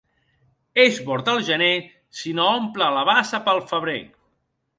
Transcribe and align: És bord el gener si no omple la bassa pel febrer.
És 0.83 0.95
bord 1.09 1.29
el 1.33 1.41
gener 1.49 1.69
si 2.21 2.33
no 2.41 2.47
omple 2.55 2.89
la 2.97 3.05
bassa 3.11 3.43
pel 3.51 3.63
febrer. 3.75 3.99